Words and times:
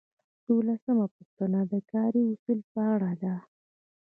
دولسمه 0.47 1.05
پوښتنه 1.15 1.59
د 1.71 1.73
کاري 1.91 2.21
اصولو 2.33 2.63
په 2.73 2.81
اړه 2.93 3.11
ده. 3.21 3.35